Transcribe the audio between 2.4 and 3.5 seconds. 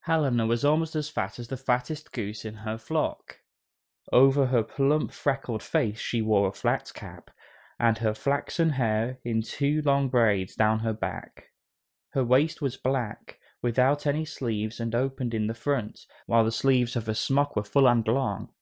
in her flock.